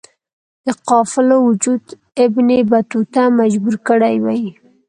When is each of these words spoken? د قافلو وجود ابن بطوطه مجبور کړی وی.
د 0.65 0.67
قافلو 0.89 1.37
وجود 1.49 1.83
ابن 2.23 2.49
بطوطه 2.71 3.23
مجبور 3.39 3.75
کړی 3.87 4.15
وی. 4.25 4.43